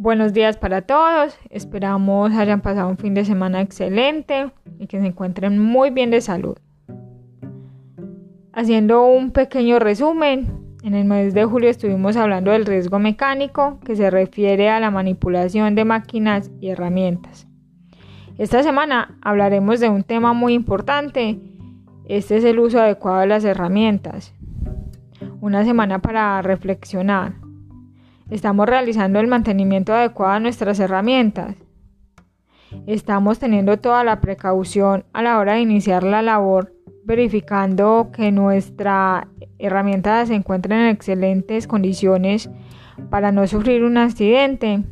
[0.00, 5.06] Buenos días para todos, esperamos hayan pasado un fin de semana excelente y que se
[5.08, 6.56] encuentren muy bien de salud.
[8.52, 13.96] Haciendo un pequeño resumen, en el mes de julio estuvimos hablando del riesgo mecánico que
[13.96, 17.48] se refiere a la manipulación de máquinas y herramientas.
[18.38, 21.40] Esta semana hablaremos de un tema muy importante,
[22.04, 24.32] este es el uso adecuado de las herramientas.
[25.40, 27.47] Una semana para reflexionar
[28.30, 31.56] Estamos realizando el mantenimiento adecuado de nuestras herramientas.
[32.86, 36.74] Estamos teniendo toda la precaución a la hora de iniciar la labor,
[37.04, 39.28] verificando que nuestra
[39.58, 42.50] herramienta se encuentre en excelentes condiciones
[43.08, 44.84] para no sufrir un accidente.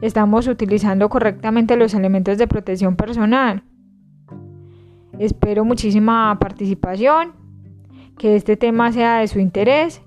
[0.00, 3.64] Estamos utilizando correctamente los elementos de protección personal.
[5.18, 7.34] Espero muchísima participación,
[8.16, 10.00] que este tema sea de su interés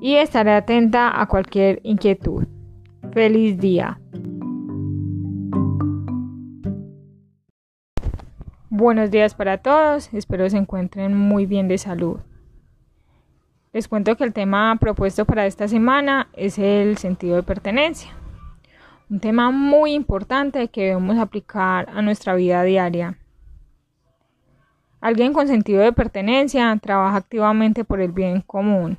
[0.00, 2.46] y estaré atenta a cualquier inquietud.
[3.12, 4.00] Feliz día.
[8.70, 12.20] Buenos días para todos, espero se encuentren muy bien de salud.
[13.72, 18.10] Les cuento que el tema propuesto para esta semana es el sentido de pertenencia,
[19.10, 23.18] un tema muy importante que debemos aplicar a nuestra vida diaria.
[25.00, 28.96] Alguien con sentido de pertenencia trabaja activamente por el bien común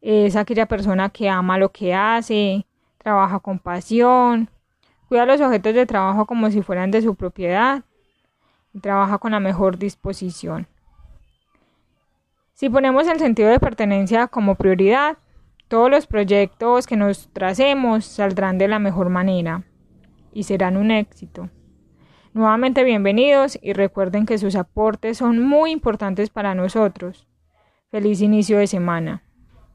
[0.00, 2.66] es aquella persona que ama lo que hace,
[2.98, 4.50] trabaja con pasión,
[5.08, 7.84] cuida los objetos de trabajo como si fueran de su propiedad
[8.72, 10.66] y trabaja con la mejor disposición.
[12.52, 15.18] Si ponemos el sentido de pertenencia como prioridad,
[15.68, 19.64] todos los proyectos que nos tracemos saldrán de la mejor manera
[20.32, 21.50] y serán un éxito.
[22.32, 27.26] Nuevamente bienvenidos y recuerden que sus aportes son muy importantes para nosotros.
[27.90, 29.25] Feliz inicio de semana.